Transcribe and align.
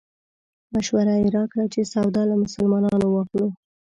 مشوره 0.73 1.13
یې 1.21 1.27
راکړې 1.35 1.63
وه 1.65 1.71
چې 1.73 1.81
سودا 1.93 2.21
له 2.29 2.35
مسلمانانو 2.43 3.07
واخلو. 3.09 3.47